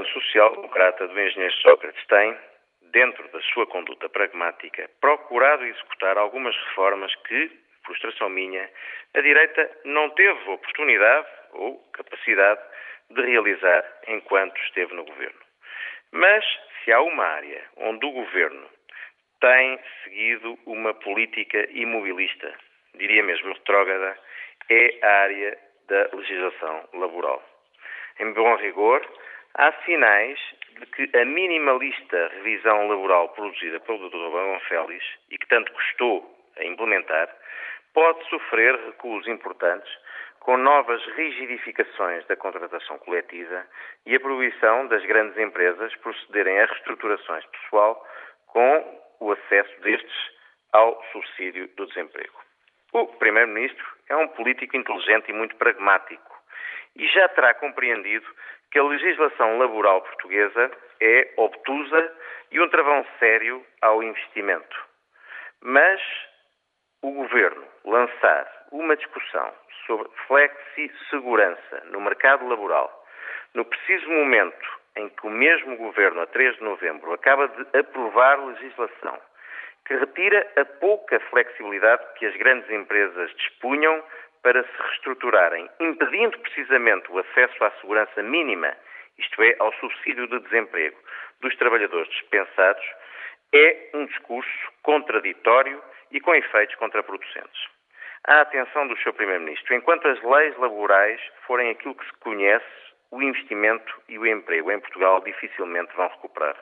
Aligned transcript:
governo 0.00 0.06
social-democrata 0.08 1.06
do 1.06 1.20
engenheiro 1.20 1.54
Sócrates 1.56 2.06
tem, 2.06 2.36
dentro 2.92 3.28
da 3.28 3.40
sua 3.52 3.66
conduta 3.66 4.08
pragmática, 4.08 4.90
procurado 5.00 5.64
executar 5.64 6.16
algumas 6.18 6.56
reformas 6.56 7.14
que, 7.26 7.50
frustração 7.84 8.28
minha, 8.28 8.68
a 9.14 9.20
direita 9.20 9.70
não 9.84 10.10
teve 10.10 10.50
oportunidade 10.50 11.28
ou 11.52 11.78
capacidade 11.92 12.60
de 13.10 13.22
realizar 13.22 13.84
enquanto 14.08 14.56
esteve 14.62 14.94
no 14.94 15.04
governo. 15.04 15.40
Mas 16.12 16.44
se 16.84 16.92
há 16.92 17.00
uma 17.00 17.24
área 17.24 17.62
onde 17.76 18.06
o 18.06 18.12
governo 18.12 18.68
tem 19.40 19.80
seguido 20.04 20.58
uma 20.66 20.94
política 20.94 21.66
imobilista, 21.70 22.52
diria 22.94 23.22
mesmo 23.22 23.52
retrógrada, 23.52 24.18
é 24.68 24.98
a 25.02 25.22
área 25.22 25.58
da 25.88 26.08
legislação 26.12 26.88
laboral. 26.94 27.42
Em 28.18 28.32
bom 28.32 28.54
rigor, 28.56 29.00
há 29.54 29.72
sinais 29.84 30.38
de 30.78 30.86
que 30.86 31.16
a 31.16 31.24
minimalista 31.24 32.28
revisão 32.34 32.88
laboral 32.88 33.28
produzida 33.30 33.80
pelo 33.80 34.08
Dr. 34.08 34.16
Balão 34.16 34.60
Félix 34.60 35.04
e 35.30 35.38
que 35.38 35.46
tanto 35.48 35.72
custou 35.72 36.38
a 36.56 36.64
implementar, 36.64 37.28
pode 37.92 38.24
sofrer 38.28 38.74
recuos 38.86 39.26
importantes 39.26 39.90
com 40.40 40.56
novas 40.56 41.04
rigidificações 41.16 42.26
da 42.26 42.36
contratação 42.36 42.98
coletiva 42.98 43.66
e 44.06 44.14
a 44.14 44.20
proibição 44.20 44.86
das 44.86 45.04
grandes 45.04 45.36
empresas 45.36 45.94
procederem 45.96 46.58
a 46.60 46.66
reestruturações 46.66 47.44
pessoal 47.46 48.06
com 48.46 49.00
o 49.20 49.32
acesso 49.32 49.80
destes 49.82 50.30
ao 50.72 51.02
subsídio 51.12 51.68
do 51.76 51.86
desemprego. 51.86 52.40
O 52.92 53.06
Primeiro-Ministro 53.06 53.86
é 54.08 54.16
um 54.16 54.28
político 54.28 54.76
inteligente 54.76 55.28
e 55.28 55.32
muito 55.32 55.56
pragmático 55.56 56.39
e 56.96 57.06
já 57.08 57.28
terá 57.28 57.54
compreendido 57.54 58.26
que 58.70 58.78
a 58.78 58.84
legislação 58.84 59.58
laboral 59.58 60.02
portuguesa 60.02 60.70
é 61.00 61.32
obtusa 61.36 62.12
e 62.50 62.60
um 62.60 62.68
travão 62.68 63.04
sério 63.18 63.64
ao 63.80 64.02
investimento. 64.02 64.76
Mas 65.60 66.00
o 67.02 67.12
Governo 67.12 67.64
lançar 67.84 68.46
uma 68.70 68.96
discussão 68.96 69.52
sobre 69.86 70.08
flexi-segurança 70.26 71.82
no 71.86 72.00
mercado 72.00 72.46
laboral, 72.46 73.04
no 73.54 73.64
preciso 73.64 74.08
momento 74.08 74.80
em 74.96 75.08
que 75.08 75.26
o 75.26 75.30
mesmo 75.30 75.76
Governo, 75.76 76.20
a 76.20 76.26
3 76.26 76.56
de 76.56 76.62
novembro, 76.62 77.12
acaba 77.12 77.48
de 77.48 77.78
aprovar 77.78 78.44
legislação 78.44 79.18
que 79.86 79.96
retira 79.96 80.46
a 80.56 80.64
pouca 80.64 81.18
flexibilidade 81.30 82.02
que 82.16 82.26
as 82.26 82.36
grandes 82.36 82.70
empresas 82.70 83.34
dispunham 83.34 84.02
para 84.42 84.62
se 84.62 84.82
reestruturarem, 84.82 85.68
impedindo 85.80 86.38
precisamente 86.38 87.10
o 87.10 87.18
acesso 87.18 87.64
à 87.64 87.70
segurança 87.80 88.22
mínima, 88.22 88.74
isto 89.18 89.42
é, 89.42 89.54
ao 89.58 89.72
subsídio 89.74 90.26
de 90.28 90.40
desemprego 90.40 90.96
dos 91.40 91.54
trabalhadores 91.56 92.08
dispensados, 92.10 92.84
é 93.52 93.90
um 93.94 94.06
discurso 94.06 94.72
contraditório 94.82 95.82
e 96.10 96.20
com 96.20 96.34
efeitos 96.34 96.74
contraproducentes. 96.76 97.68
A 98.26 98.42
atenção 98.42 98.86
do 98.86 98.96
Sr. 98.98 99.12
Primeiro-Ministro, 99.14 99.74
enquanto 99.74 100.06
as 100.06 100.22
leis 100.22 100.56
laborais 100.58 101.20
forem 101.46 101.70
aquilo 101.70 101.94
que 101.94 102.04
se 102.04 102.12
conhece, 102.20 102.66
o 103.10 103.22
investimento 103.22 104.00
e 104.08 104.18
o 104.18 104.26
emprego 104.26 104.70
em 104.70 104.78
Portugal 104.78 105.20
dificilmente 105.22 105.94
vão 105.96 106.08
recuperar. 106.08 106.56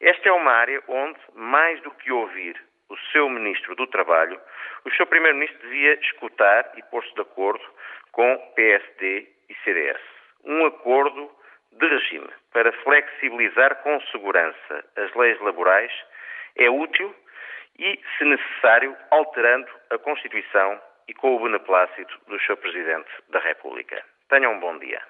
Esta 0.00 0.28
é 0.28 0.32
uma 0.32 0.52
área 0.52 0.82
onde, 0.88 1.18
mais 1.34 1.80
do 1.82 1.90
que 1.90 2.10
ouvir 2.10 2.60
o 2.88 2.96
seu 3.12 3.28
Ministro 3.28 3.74
do 3.74 3.86
Trabalho, 3.86 4.40
o 4.84 4.90
seu 4.92 5.06
Primeiro-Ministro 5.06 5.60
devia 5.62 5.94
escutar 6.00 6.72
e 6.76 6.82
pôr-se 6.84 7.14
de 7.14 7.20
acordo 7.20 7.64
com 8.12 8.36
PSD 8.54 9.26
e 9.48 9.54
CDS. 9.64 10.00
Um 10.44 10.66
acordo 10.66 11.30
de 11.72 11.86
regime 11.86 12.28
para 12.52 12.72
flexibilizar 12.82 13.76
com 13.82 14.00
segurança 14.12 14.84
as 14.96 15.12
leis 15.14 15.40
laborais 15.40 15.92
é 16.56 16.70
útil 16.70 17.14
e, 17.78 17.98
se 18.16 18.24
necessário, 18.24 18.96
alterando 19.10 19.68
a 19.90 19.98
Constituição 19.98 20.80
e 21.08 21.14
com 21.14 21.34
o 21.34 21.40
beneplácito 21.40 22.20
do 22.28 22.40
seu 22.42 22.56
Presidente 22.56 23.10
da 23.30 23.40
República. 23.40 24.04
Tenham 24.28 24.52
um 24.52 24.60
bom 24.60 24.78
dia. 24.78 25.02